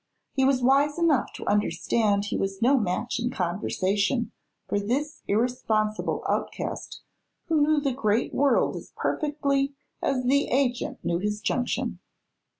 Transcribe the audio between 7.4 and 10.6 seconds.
who knew the great world as perfectly as the